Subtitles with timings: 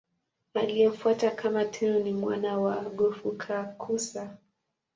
[0.53, 4.37] Aliyemfuata kama Tenno ni mwana wake Go-Fukakusa.